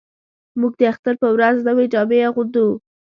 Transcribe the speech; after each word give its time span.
موږ 0.59 0.73
د 0.79 0.81
اختر 0.91 1.13
په 1.23 1.27
ورځ 1.35 1.55
نوې 1.67 1.85
جامې 1.93 2.19
اغوندو 2.29 2.65